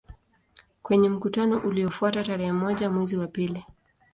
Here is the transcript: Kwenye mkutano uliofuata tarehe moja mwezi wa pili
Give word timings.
Kwenye 0.83 1.09
mkutano 1.09 1.57
uliofuata 1.59 2.23
tarehe 2.23 2.51
moja 2.51 2.89
mwezi 2.89 3.17
wa 3.17 3.27
pili 3.27 3.65